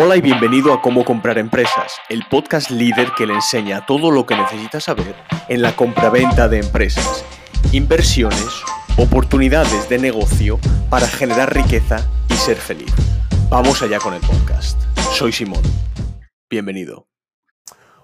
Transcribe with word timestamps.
Hola 0.00 0.14
y 0.14 0.20
bienvenido 0.20 0.72
a 0.72 0.80
Cómo 0.80 1.04
comprar 1.04 1.38
empresas, 1.38 2.00
el 2.08 2.22
podcast 2.30 2.70
líder 2.70 3.08
que 3.16 3.26
le 3.26 3.34
enseña 3.34 3.84
todo 3.84 4.12
lo 4.12 4.26
que 4.26 4.36
necesitas 4.36 4.84
saber 4.84 5.16
en 5.48 5.60
la 5.60 5.74
compraventa 5.74 6.48
de 6.48 6.60
empresas, 6.60 7.24
inversiones, 7.72 8.62
oportunidades 8.96 9.88
de 9.88 9.98
negocio 9.98 10.60
para 10.88 11.08
generar 11.08 11.52
riqueza 11.52 12.08
y 12.28 12.34
ser 12.34 12.58
feliz. 12.58 12.94
Vamos 13.50 13.82
allá 13.82 13.98
con 13.98 14.14
el 14.14 14.20
podcast. 14.20 14.80
Soy 15.14 15.32
Simón. 15.32 15.62
Bienvenido. 16.48 17.08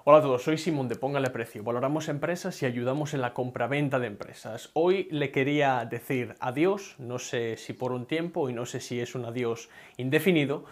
Hola 0.03 0.17
a 0.17 0.21
todos, 0.21 0.43
soy 0.43 0.57
Simón 0.57 0.89
de 0.89 0.97
Póngale 0.97 1.29
Precio. 1.29 1.63
Valoramos 1.63 2.09
empresas 2.09 2.61
y 2.61 2.65
ayudamos 2.65 3.13
en 3.13 3.21
la 3.21 3.33
compraventa 3.33 3.99
de 3.99 4.07
empresas. 4.07 4.69
Hoy 4.73 5.07
le 5.11 5.31
quería 5.31 5.87
decir 5.89 6.35
adiós, 6.41 6.95
no 6.99 7.19
sé 7.19 7.55
si 7.55 7.71
por 7.71 7.93
un 7.93 8.05
tiempo 8.05 8.49
y 8.49 8.53
no 8.53 8.65
sé 8.65 8.81
si 8.81 8.99
es 8.99 9.15
un 9.15 9.23
adiós 9.23 9.69
indefinido, 9.95 10.65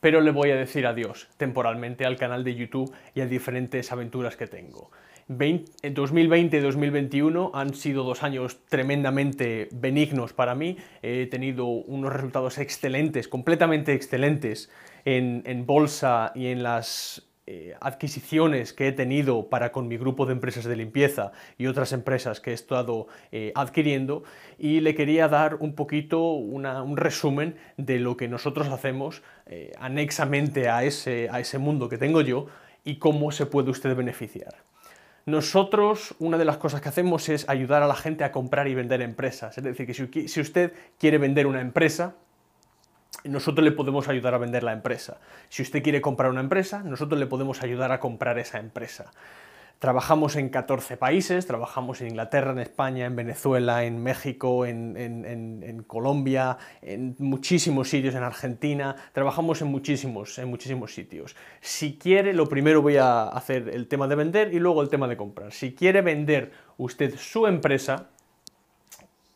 pero 0.00 0.20
le 0.20 0.30
voy 0.30 0.50
a 0.50 0.56
decir 0.56 0.86
adiós 0.86 1.28
temporalmente 1.36 2.04
al 2.04 2.16
canal 2.16 2.44
de 2.44 2.54
YouTube 2.54 2.92
y 3.14 3.20
a 3.20 3.26
diferentes 3.26 3.92
aventuras 3.92 4.36
que 4.36 4.46
tengo. 4.46 4.90
2020 5.28 6.56
y 6.56 6.60
2021 6.60 7.50
han 7.52 7.74
sido 7.74 8.04
dos 8.04 8.22
años 8.22 8.64
tremendamente 8.68 9.68
benignos 9.72 10.32
para 10.32 10.54
mí. 10.54 10.76
He 11.02 11.26
tenido 11.26 11.66
unos 11.66 12.12
resultados 12.12 12.58
excelentes, 12.58 13.26
completamente 13.26 13.92
excelentes 13.92 14.70
en, 15.04 15.42
en 15.46 15.66
bolsa 15.66 16.30
y 16.36 16.46
en 16.46 16.62
las 16.62 17.26
eh, 17.48 17.76
adquisiciones 17.80 18.72
que 18.72 18.88
he 18.88 18.92
tenido 18.92 19.48
para 19.48 19.70
con 19.70 19.86
mi 19.86 19.96
grupo 19.96 20.26
de 20.26 20.32
empresas 20.32 20.64
de 20.64 20.74
limpieza 20.74 21.30
y 21.56 21.68
otras 21.68 21.92
empresas 21.92 22.40
que 22.40 22.50
he 22.50 22.54
estado 22.54 23.06
eh, 23.30 23.52
adquiriendo 23.54 24.24
y 24.58 24.80
le 24.80 24.96
quería 24.96 25.28
dar 25.28 25.54
un 25.60 25.76
poquito 25.76 26.32
un 26.32 26.96
resumen 26.96 27.54
de 27.76 28.00
lo 28.00 28.16
que 28.16 28.26
nosotros 28.26 28.66
hacemos 28.66 29.22
eh, 29.46 29.70
anexamente 29.78 30.68
a 30.68 30.82
ese, 30.82 31.28
a 31.30 31.38
ese 31.38 31.58
mundo 31.58 31.88
que 31.88 31.98
tengo 31.98 32.20
yo 32.20 32.46
y 32.82 32.96
cómo 32.96 33.30
se 33.30 33.46
puede 33.46 33.70
usted 33.70 33.94
beneficiar. 33.94 34.56
Nosotros, 35.24 36.16
una 36.18 36.38
de 36.38 36.44
las 36.44 36.56
cosas 36.56 36.80
que 36.80 36.88
hacemos 36.88 37.28
es 37.28 37.48
ayudar 37.48 37.80
a 37.80 37.86
la 37.86 37.94
gente 37.94 38.24
a 38.24 38.32
comprar 38.32 38.66
y 38.66 38.74
vender 38.74 39.02
empresas. 39.02 39.56
Es 39.56 39.62
decir, 39.62 39.86
que 39.86 40.28
si 40.28 40.40
usted 40.40 40.72
quiere 40.98 41.18
vender 41.18 41.46
una 41.46 41.60
empresa, 41.60 42.16
nosotros 43.28 43.64
le 43.64 43.72
podemos 43.72 44.08
ayudar 44.08 44.34
a 44.34 44.38
vender 44.38 44.62
la 44.62 44.72
empresa. 44.72 45.18
Si 45.48 45.62
usted 45.62 45.82
quiere 45.82 46.00
comprar 46.00 46.30
una 46.30 46.40
empresa, 46.40 46.82
nosotros 46.82 47.18
le 47.18 47.26
podemos 47.26 47.62
ayudar 47.62 47.92
a 47.92 48.00
comprar 48.00 48.38
esa 48.38 48.58
empresa. 48.58 49.10
Trabajamos 49.78 50.36
en 50.36 50.48
14 50.48 50.96
países, 50.96 51.46
trabajamos 51.46 52.00
en 52.00 52.08
Inglaterra, 52.08 52.50
en 52.52 52.60
España, 52.60 53.04
en 53.04 53.14
Venezuela, 53.14 53.84
en 53.84 54.02
México, 54.02 54.64
en, 54.64 55.84
Colombia, 55.86 56.56
en 56.80 57.14
muchísimos 57.18 57.90
sitios, 57.90 58.14
en 58.14 58.22
Argentina, 58.22 58.96
trabajamos 59.12 59.60
en 59.60 59.68
muchísimos, 59.68 60.38
en 60.38 60.48
muchísimos 60.48 60.94
sitios. 60.94 61.36
Si 61.60 61.98
quiere, 61.98 62.32
lo 62.32 62.48
primero 62.48 62.80
voy 62.80 62.96
a 62.96 63.24
hacer 63.24 63.68
el 63.68 63.86
tema 63.86 64.08
de 64.08 64.14
vender 64.14 64.54
y 64.54 64.60
luego 64.60 64.80
el 64.80 64.88
tema 64.88 65.08
de 65.08 65.18
comprar. 65.18 65.52
Si 65.52 65.74
quiere 65.74 66.00
vender 66.00 66.52
usted 66.78 67.14
su 67.18 67.46
empresa, 67.46 68.06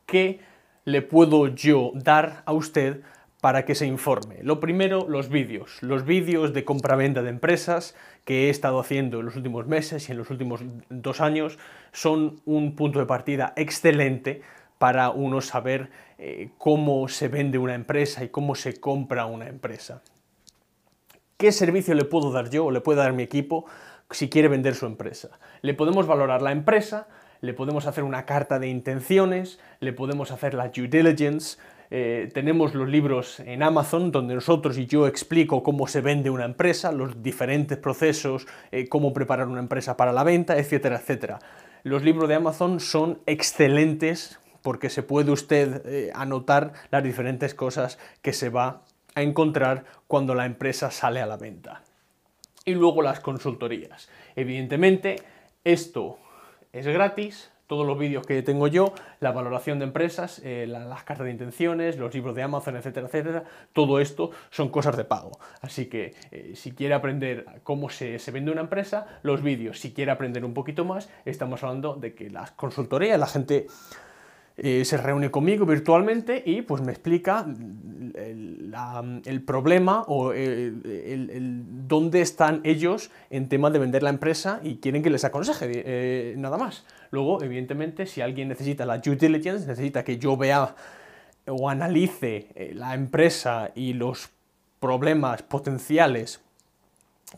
¿qué 0.06 0.40
le 0.86 1.02
puedo 1.02 1.48
yo 1.48 1.92
dar 1.94 2.42
a 2.46 2.54
usted 2.54 3.02
para 3.40 3.64
que 3.64 3.74
se 3.74 3.86
informe. 3.86 4.38
Lo 4.42 4.60
primero, 4.60 5.06
los 5.08 5.28
vídeos. 5.28 5.82
Los 5.82 6.04
vídeos 6.04 6.52
de 6.52 6.64
compra-venta 6.64 7.22
de 7.22 7.30
empresas 7.30 7.94
que 8.24 8.46
he 8.46 8.50
estado 8.50 8.78
haciendo 8.78 9.20
en 9.20 9.26
los 9.26 9.36
últimos 9.36 9.66
meses 9.66 10.08
y 10.08 10.12
en 10.12 10.18
los 10.18 10.30
últimos 10.30 10.60
dos 10.90 11.20
años 11.20 11.58
son 11.92 12.40
un 12.44 12.76
punto 12.76 12.98
de 12.98 13.06
partida 13.06 13.52
excelente 13.56 14.42
para 14.78 15.10
uno 15.10 15.40
saber 15.40 15.90
eh, 16.18 16.50
cómo 16.58 17.08
se 17.08 17.28
vende 17.28 17.58
una 17.58 17.74
empresa 17.74 18.24
y 18.24 18.28
cómo 18.28 18.54
se 18.54 18.78
compra 18.78 19.26
una 19.26 19.48
empresa. 19.48 20.02
¿Qué 21.36 21.52
servicio 21.52 21.94
le 21.94 22.04
puedo 22.04 22.30
dar 22.30 22.50
yo 22.50 22.66
o 22.66 22.70
le 22.70 22.82
puede 22.82 22.98
dar 23.00 23.14
mi 23.14 23.22
equipo 23.22 23.64
si 24.10 24.28
quiere 24.28 24.48
vender 24.48 24.74
su 24.74 24.84
empresa? 24.84 25.38
Le 25.62 25.72
podemos 25.72 26.06
valorar 26.06 26.42
la 26.42 26.52
empresa, 26.52 27.08
le 27.40 27.54
podemos 27.54 27.86
hacer 27.86 28.04
una 28.04 28.26
carta 28.26 28.58
de 28.58 28.68
intenciones, 28.68 29.58
le 29.80 29.94
podemos 29.94 30.30
hacer 30.30 30.52
la 30.52 30.68
due 30.68 30.88
diligence, 30.88 31.58
eh, 31.90 32.30
tenemos 32.32 32.74
los 32.74 32.88
libros 32.88 33.40
en 33.40 33.64
Amazon 33.64 34.12
donde 34.12 34.34
nosotros 34.34 34.78
y 34.78 34.86
yo 34.86 35.08
explico 35.08 35.64
cómo 35.64 35.88
se 35.88 36.00
vende 36.00 36.30
una 36.30 36.44
empresa, 36.44 36.92
los 36.92 37.20
diferentes 37.22 37.78
procesos, 37.78 38.46
eh, 38.70 38.88
cómo 38.88 39.12
preparar 39.12 39.48
una 39.48 39.58
empresa 39.58 39.96
para 39.96 40.12
la 40.12 40.22
venta, 40.22 40.56
etcétera, 40.56 40.96
etcétera. 40.96 41.40
Los 41.82 42.02
libros 42.04 42.28
de 42.28 42.36
Amazon 42.36 42.78
son 42.78 43.18
excelentes 43.26 44.38
porque 44.62 44.88
se 44.88 45.02
puede 45.02 45.32
usted 45.32 45.82
eh, 45.86 46.10
anotar 46.14 46.74
las 46.90 47.02
diferentes 47.02 47.54
cosas 47.54 47.98
que 48.22 48.32
se 48.32 48.50
va 48.50 48.82
a 49.14 49.22
encontrar 49.22 49.84
cuando 50.06 50.34
la 50.34 50.46
empresa 50.46 50.90
sale 50.90 51.20
a 51.20 51.26
la 51.26 51.38
venta. 51.38 51.82
Y 52.64 52.74
luego 52.74 53.02
las 53.02 53.20
consultorías. 53.20 54.08
Evidentemente, 54.36 55.16
esto 55.64 56.18
es 56.72 56.86
gratis, 56.86 57.50
todos 57.70 57.86
los 57.86 57.96
vídeos 57.96 58.26
que 58.26 58.42
tengo 58.42 58.66
yo, 58.66 58.94
la 59.20 59.30
valoración 59.30 59.78
de 59.78 59.84
empresas, 59.84 60.40
eh, 60.44 60.66
las 60.66 61.04
cartas 61.04 61.24
de 61.26 61.30
intenciones, 61.30 61.96
los 61.98 62.12
libros 62.12 62.34
de 62.34 62.42
Amazon, 62.42 62.74
etcétera, 62.74 63.06
etcétera, 63.06 63.44
todo 63.72 64.00
esto 64.00 64.32
son 64.50 64.70
cosas 64.70 64.96
de 64.96 65.04
pago. 65.04 65.38
Así 65.60 65.86
que 65.86 66.12
eh, 66.32 66.54
si 66.56 66.72
quiere 66.72 66.94
aprender 66.94 67.46
cómo 67.62 67.88
se, 67.88 68.18
se, 68.18 68.32
vende 68.32 68.50
una 68.50 68.62
empresa, 68.62 69.06
los 69.22 69.40
vídeos, 69.40 69.78
si 69.78 69.92
quiere 69.92 70.10
aprender 70.10 70.44
un 70.44 70.52
poquito 70.52 70.84
más, 70.84 71.08
estamos 71.24 71.62
hablando 71.62 71.94
de 71.94 72.12
que 72.12 72.28
las 72.28 72.50
consultorías, 72.50 73.20
la 73.20 73.28
gente 73.28 73.68
eh, 74.62 74.84
se 74.84 74.98
reúne 74.98 75.30
conmigo 75.30 75.64
virtualmente 75.64 76.42
y 76.44 76.60
pues 76.60 76.82
me 76.82 76.92
explica 76.92 77.46
el, 78.14 79.42
problema 79.46 80.02
o 80.06 80.34
el, 80.34 81.62
dónde 81.88 82.20
están 82.20 82.60
ellos 82.62 83.10
en 83.30 83.48
tema 83.48 83.70
de 83.70 83.78
vender 83.78 84.02
la 84.02 84.10
empresa 84.10 84.60
y 84.62 84.76
quieren 84.76 85.02
que 85.02 85.08
les 85.08 85.24
aconseje, 85.24 85.64
eh, 85.72 86.34
nada 86.36 86.58
más. 86.58 86.84
Luego, 87.10 87.42
evidentemente, 87.42 88.04
si 88.04 88.20
alguien 88.20 88.48
necesita 88.48 88.84
la 88.84 88.98
due 88.98 89.16
diligence, 89.16 89.66
necesita 89.66 90.04
que 90.04 90.18
yo 90.18 90.36
vea 90.36 90.74
o 91.46 91.70
analice 91.70 92.48
eh, 92.54 92.72
la 92.74 92.92
empresa 92.92 93.70
y 93.74 93.94
los 93.94 94.28
problemas 94.78 95.40
potenciales 95.42 96.42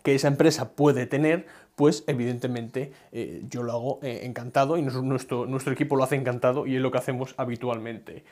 que 0.03 0.17
esa 0.17 0.27
empresa 0.27 0.73
puede 0.73 1.07
tener, 1.07 1.47
pues 1.75 2.05
evidentemente 2.07 2.93
eh, 3.13 3.43
yo 3.49 3.63
lo 3.63 3.73
hago 3.73 3.99
eh, 4.03 4.21
encantado 4.25 4.77
y 4.77 4.83
nuestro, 4.83 5.47
nuestro 5.47 5.73
equipo 5.73 5.97
lo 5.97 6.05
hace 6.05 6.17
encantado 6.17 6.67
y 6.67 6.77
es 6.77 6.83
lo 6.83 6.91
que 6.91 6.99
hacemos 6.99 7.35
habitualmente. 7.37 8.25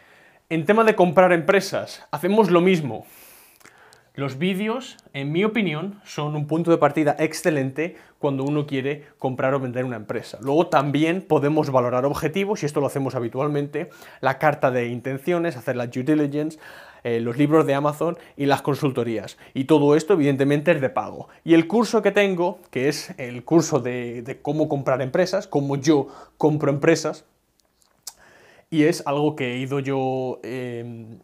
En 0.48 0.66
tema 0.66 0.84
de 0.84 0.96
comprar 0.96 1.32
empresas, 1.32 2.06
hacemos 2.10 2.50
lo 2.50 2.60
mismo. 2.60 3.06
Los 4.14 4.38
vídeos, 4.38 4.96
en 5.12 5.30
mi 5.30 5.44
opinión, 5.44 6.00
son 6.04 6.34
un 6.34 6.48
punto 6.48 6.72
de 6.72 6.78
partida 6.78 7.14
excelente 7.20 7.96
cuando 8.18 8.42
uno 8.42 8.66
quiere 8.66 9.04
comprar 9.18 9.54
o 9.54 9.60
vender 9.60 9.84
una 9.84 9.96
empresa. 9.96 10.38
Luego 10.42 10.66
también 10.66 11.22
podemos 11.22 11.70
valorar 11.70 12.04
objetivos, 12.04 12.62
y 12.62 12.66
esto 12.66 12.80
lo 12.80 12.88
hacemos 12.88 13.14
habitualmente, 13.14 13.88
la 14.20 14.38
carta 14.38 14.72
de 14.72 14.88
intenciones, 14.88 15.56
hacer 15.56 15.76
la 15.76 15.86
due 15.86 16.02
diligence, 16.02 16.58
eh, 17.04 17.20
los 17.20 17.38
libros 17.38 17.66
de 17.66 17.74
Amazon 17.74 18.18
y 18.36 18.46
las 18.46 18.62
consultorías. 18.62 19.38
Y 19.54 19.64
todo 19.64 19.94
esto, 19.94 20.14
evidentemente, 20.14 20.72
es 20.72 20.80
de 20.80 20.90
pago. 20.90 21.28
Y 21.44 21.54
el 21.54 21.68
curso 21.68 22.02
que 22.02 22.10
tengo, 22.10 22.58
que 22.70 22.88
es 22.88 23.14
el 23.16 23.44
curso 23.44 23.78
de, 23.78 24.40
cómo 24.42 24.68
comprar 24.68 25.02
empresas, 25.02 25.46
cómo 25.46 25.76
yo 25.76 26.08
compro 26.36 26.72
empresas, 26.72 27.24
y 28.70 28.84
es 28.84 29.06
algo 29.06 29.36
que 29.36 29.54
he 29.54 29.58
ido 29.58 29.78
yo... 29.78 30.40
Em, 30.42 31.20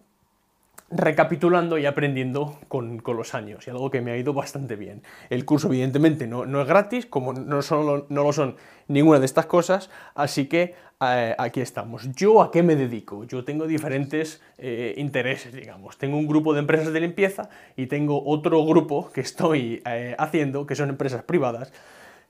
recapitulando 0.91 1.79
y 1.79 1.87
aprendiendo 1.87 2.59
con, 2.69 3.03
los 3.05 3.35
años 3.35 3.67
y 3.67 3.71
algo 3.71 3.91
que 3.91 4.01
me 4.01 4.13
ha 4.13 4.17
ido 4.17 4.33
bastante 4.33 4.77
bien. 4.77 5.03
El 5.31 5.45
curso 5.45 5.69
evidentemente 5.69 6.27
no, 6.27 6.61
es 6.61 6.69
gratis, 6.69 7.07
como 7.07 7.33
no, 7.33 7.63
solo, 7.63 8.07
no 8.09 8.23
lo 8.23 8.33
son 8.33 8.57
ninguna 8.89 9.19
de 9.19 9.27
estas 9.27 9.47
cosas, 9.47 9.91
así 10.15 10.47
que 10.47 10.75
eh, 11.01 11.35
aquí 11.39 11.61
estamos. 11.61 12.11
¿Yo 12.15 12.41
a 12.41 12.51
qué 12.51 12.63
me 12.63 12.77
dedico? 12.77 13.25
Yo 13.25 13.45
tengo 13.45 13.67
diferentes 13.67 14.41
eh, 14.59 14.95
intereses, 14.97 15.53
digamos. 15.53 15.99
Tengo 15.99 16.17
un 16.17 16.27
grupo 16.27 16.55
de 16.55 16.61
empresas 16.61 16.93
de 16.93 17.01
limpieza 17.01 17.49
y 17.77 17.87
tengo 17.87 18.25
otro 18.25 18.65
grupo 18.65 19.11
que 19.13 19.21
estoy 19.21 19.83
eh, 19.87 20.15
haciendo, 20.19 20.67
que 20.67 20.77
son 20.77 20.91
empresas 20.91 21.25
privadas, 21.25 21.73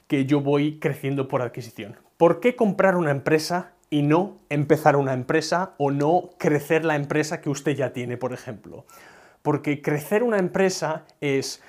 que 0.07 0.25
yo 0.25 0.41
voy 0.41 0.79
creciendo 0.79 1.29
por 1.29 1.43
adquisición. 1.43 1.97
¿Por 2.17 2.41
qué 2.41 2.57
comprar 2.57 2.97
una 2.97 3.11
empresa 3.11 3.73
y 3.91 4.03
no 4.03 4.39
empezar 4.49 4.97
una 4.97 5.13
empresa 5.13 5.75
o 5.79 5.91
no 5.91 6.31
crecer 6.39 6.85
la 6.85 6.97
empresa 6.97 7.41
que 7.41 7.51
usted 7.51 7.77
ya 7.77 7.93
tiene, 7.93 8.17
por 8.17 8.33
ejemplo. 8.33 8.85
Porque 9.43 9.81
crecer 9.81 10.23
una 10.23 10.39
empresa 10.39 11.05
es 11.21 11.63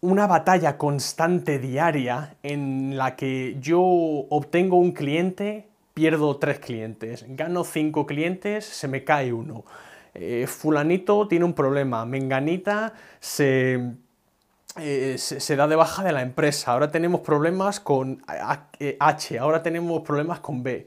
una 0.00 0.26
batalla 0.26 0.78
constante 0.78 1.58
diaria 1.58 2.36
en 2.42 2.96
la 2.96 3.16
que 3.16 3.56
yo 3.60 3.82
obtengo 3.82 4.78
un 4.78 4.92
cliente, 4.92 5.68
pierdo 5.92 6.36
tres 6.38 6.60
clientes, 6.60 7.24
gano 7.28 7.64
cinco 7.64 8.06
clientes, 8.06 8.64
se 8.64 8.88
me 8.88 9.04
cae 9.04 9.32
uno. 9.32 9.64
Eh, 10.14 10.46
fulanito 10.46 11.28
tiene 11.28 11.44
un 11.44 11.52
problema, 11.52 12.06
menganita 12.06 12.94
se, 13.20 13.92
eh, 14.78 15.16
se, 15.18 15.56
da 15.56 15.66
de 15.68 15.76
baja 15.76 16.02
de 16.02 16.12
la 16.12 16.22
empresa, 16.22 16.72
ahora 16.72 16.90
tenemos 16.90 17.20
problemas 17.20 17.80
con 17.80 18.22
H, 18.26 19.38
ahora 19.38 19.62
tenemos 19.62 20.02
problemas 20.02 20.40
con 20.40 20.62
B 20.62 20.86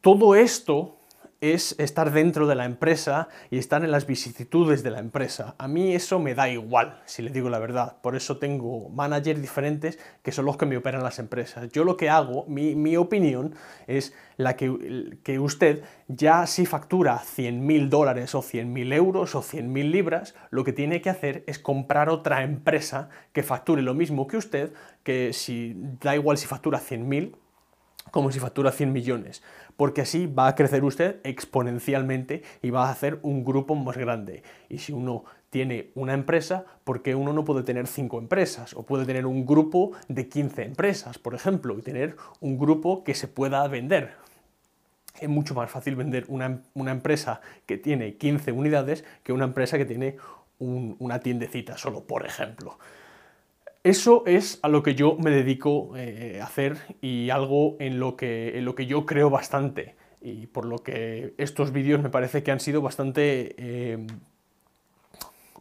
todo 0.00 0.34
esto 0.34 0.98
es 1.42 1.74
estar 1.80 2.12
dentro 2.12 2.46
de 2.46 2.54
la 2.54 2.64
empresa 2.64 3.28
y 3.50 3.58
estar 3.58 3.84
en 3.84 3.90
las 3.90 4.06
vicisitudes 4.06 4.84
de 4.84 4.92
la 4.92 5.00
empresa. 5.00 5.56
A 5.58 5.66
mí 5.66 5.92
eso 5.92 6.20
me 6.20 6.36
da 6.36 6.48
igual, 6.48 7.02
si 7.04 7.20
le 7.20 7.30
digo 7.30 7.50
la 7.50 7.58
verdad. 7.58 7.96
Por 8.00 8.14
eso 8.14 8.38
tengo 8.38 8.88
managers 8.90 9.40
diferentes 9.40 9.98
que 10.22 10.30
son 10.30 10.44
los 10.44 10.56
que 10.56 10.66
me 10.66 10.76
operan 10.76 11.02
las 11.02 11.18
empresas. 11.18 11.68
Yo 11.72 11.82
lo 11.82 11.96
que 11.96 12.08
hago, 12.08 12.46
mi, 12.46 12.96
opinión, 12.96 13.56
es 13.88 14.14
la 14.36 14.54
que, 14.54 15.18
que, 15.24 15.40
usted 15.40 15.82
ya 16.06 16.46
si 16.46 16.64
factura 16.64 17.20
100.000 17.20 17.88
dólares 17.88 18.36
o 18.36 18.40
100.000 18.40 18.94
euros 18.94 19.34
o 19.34 19.42
100.000 19.42 19.90
libras, 19.90 20.36
lo 20.50 20.62
que 20.62 20.72
tiene 20.72 21.02
que 21.02 21.10
hacer 21.10 21.42
es 21.48 21.58
comprar 21.58 22.08
otra 22.08 22.44
empresa 22.44 23.08
que 23.32 23.42
facture 23.42 23.82
lo 23.82 23.94
mismo 23.94 24.28
que 24.28 24.36
usted, 24.36 24.72
que 25.02 25.32
si 25.32 25.74
da 26.00 26.14
igual 26.14 26.38
si 26.38 26.46
factura 26.46 26.78
100.000 26.78 27.34
como 28.10 28.32
si 28.32 28.38
factura 28.38 28.72
100 28.72 28.92
millones, 28.92 29.42
porque 29.76 30.02
así 30.02 30.26
va 30.26 30.48
a 30.48 30.54
crecer 30.54 30.84
usted 30.84 31.20
exponencialmente 31.24 32.42
y 32.60 32.70
va 32.70 32.88
a 32.88 32.90
hacer 32.90 33.18
un 33.22 33.44
grupo 33.44 33.74
más 33.74 33.96
grande. 33.96 34.42
Y 34.68 34.78
si 34.78 34.92
uno 34.92 35.24
tiene 35.52 35.90
una 35.94 36.14
empresa, 36.14 36.64
¿por 36.82 37.02
qué 37.02 37.14
uno 37.14 37.32
no 37.32 37.44
puede 37.44 37.62
tener 37.62 37.86
cinco 37.86 38.18
empresas? 38.18 38.74
O 38.74 38.84
puede 38.84 39.04
tener 39.04 39.26
un 39.26 39.44
grupo 39.44 39.92
de 40.08 40.26
15 40.26 40.62
empresas, 40.62 41.18
por 41.18 41.34
ejemplo, 41.34 41.78
y 41.78 41.82
tener 41.82 42.16
un 42.40 42.58
grupo 42.58 43.04
que 43.04 43.14
se 43.14 43.28
pueda 43.28 43.66
vender. 43.68 44.14
Es 45.20 45.28
mucho 45.28 45.54
más 45.54 45.70
fácil 45.70 45.94
vender 45.94 46.24
una, 46.28 46.62
empresa 46.74 47.42
que 47.66 47.76
tiene 47.76 48.16
15 48.16 48.52
unidades 48.52 49.04
que 49.22 49.34
una 49.34 49.44
empresa 49.44 49.76
que 49.76 49.84
tiene 49.84 50.16
una 50.58 51.20
tiendecita 51.20 51.76
solo, 51.76 52.04
por 52.04 52.24
ejemplo. 52.24 52.78
Eso 53.84 54.22
es 54.26 54.60
a 54.62 54.68
lo 54.68 54.82
que 54.84 54.94
yo 54.94 55.16
me 55.16 55.30
dedico 55.30 55.96
eh, 55.96 56.38
a 56.40 56.44
hacer 56.44 56.78
y 57.00 57.30
algo 57.30 57.76
en 57.80 57.98
lo, 57.98 58.16
que, 58.16 58.56
en 58.56 58.64
lo 58.64 58.76
que 58.76 58.86
yo 58.86 59.06
creo 59.06 59.28
bastante. 59.28 59.96
Y 60.20 60.46
por 60.46 60.66
lo 60.66 60.78
que 60.78 61.34
estos 61.36 61.72
vídeos 61.72 62.00
me 62.00 62.08
parece 62.08 62.44
que 62.44 62.52
han 62.52 62.60
sido 62.60 62.80
bastante 62.80 63.56
eh, 63.58 64.06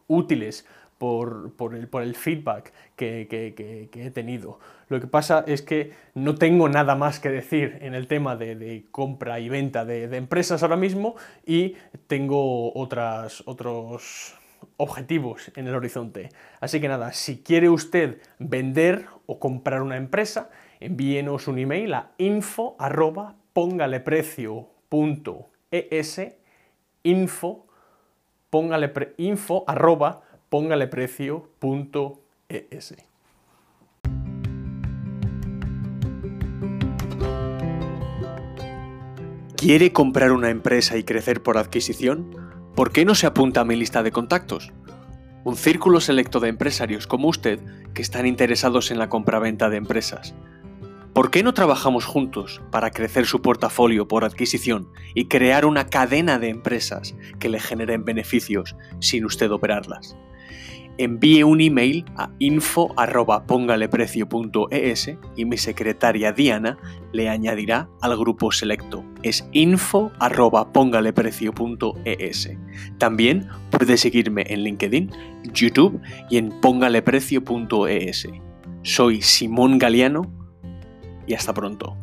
útiles 0.07 0.67
por, 0.99 1.73
el, 1.73 2.15
feedback 2.15 2.71
que, 2.95 3.89
he 3.95 4.11
tenido. 4.11 4.59
Lo 4.87 5.01
que 5.01 5.07
pasa 5.07 5.43
es 5.47 5.63
que 5.63 5.93
no 6.13 6.35
tengo 6.35 6.69
nada 6.69 6.93
más 6.93 7.19
que 7.19 7.29
decir 7.29 7.79
en 7.81 7.95
el 7.95 8.05
tema 8.05 8.35
de, 8.35 8.85
compra 8.91 9.39
y 9.39 9.49
venta 9.49 9.83
de, 9.83 10.07
de, 10.07 10.17
empresas 10.17 10.61
ahora 10.61 10.75
mismo 10.75 11.15
y 11.43 11.75
tengo 12.05 12.71
otras, 12.75 13.41
otros 13.47 14.35
objetivos 14.81 15.51
en 15.55 15.67
el 15.67 15.75
horizonte. 15.75 16.29
Así 16.59 16.81
que 16.81 16.87
nada, 16.87 17.13
si 17.13 17.43
quiere 17.43 17.69
usted 17.69 18.19
vender 18.39 19.05
o 19.27 19.39
comprar 19.39 19.83
una 19.83 19.95
empresa, 19.95 20.49
envíenos 20.79 21.47
un 21.47 21.59
email 21.59 21.93
a 21.93 22.13
info 22.17 22.75
arroba 22.79 23.35
póngaleprecio.es 23.53 26.21
info 27.03 27.67
póngale 28.49 28.91
info 29.17 29.63
arroba 29.67 30.23
póngaleprecio.es 30.49 32.95
¿Quiere 39.57 39.93
comprar 39.93 40.31
una 40.31 40.49
empresa 40.49 40.97
y 40.97 41.03
crecer 41.03 41.43
por 41.43 41.59
adquisición? 41.59 42.50
¿Por 42.75 42.93
qué 42.93 43.03
no 43.03 43.15
se 43.15 43.27
apunta 43.27 43.61
a 43.61 43.65
mi 43.65 43.75
lista 43.75 44.01
de 44.01 44.13
contactos? 44.13 44.71
Un 45.43 45.57
círculo 45.57 45.99
selecto 45.99 46.39
de 46.39 46.47
empresarios 46.47 47.05
como 47.05 47.27
usted 47.27 47.59
que 47.93 48.01
están 48.01 48.25
interesados 48.25 48.91
en 48.91 48.97
la 48.97 49.09
compraventa 49.09 49.69
de 49.69 49.75
empresas. 49.75 50.33
¿Por 51.13 51.31
qué 51.31 51.43
no 51.43 51.53
trabajamos 51.53 52.05
juntos 52.05 52.61
para 52.71 52.91
crecer 52.91 53.25
su 53.25 53.41
portafolio 53.41 54.07
por 54.07 54.23
adquisición 54.23 54.87
y 55.13 55.25
crear 55.25 55.65
una 55.65 55.87
cadena 55.87 56.39
de 56.39 56.47
empresas 56.47 57.13
que 57.39 57.49
le 57.49 57.59
generen 57.59 58.05
beneficios 58.05 58.77
sin 58.99 59.25
usted 59.25 59.51
operarlas? 59.51 60.15
Envíe 61.03 61.43
un 61.43 61.61
email 61.61 62.03
a 62.17 62.31
info.pongaleprecio.es 62.39 65.11
y 65.35 65.45
mi 65.45 65.57
secretaria 65.57 66.31
Diana 66.31 66.79
le 67.11 67.29
añadirá 67.29 67.87
al 68.01 68.17
grupo 68.17 68.51
selecto. 68.51 69.05
Es 69.23 69.47
info.pongaleprecio.es. 69.51 72.51
También 72.97 73.47
puede 73.69 73.97
seguirme 73.97 74.45
en 74.47 74.63
LinkedIn, 74.63 75.11
YouTube 75.53 76.01
y 76.29 76.37
en 76.37 76.49
pongaleprecio.es. 76.61 78.29
Soy 78.83 79.21
Simón 79.21 79.77
Galeano 79.77 80.31
y 81.27 81.33
hasta 81.33 81.53
pronto. 81.53 81.97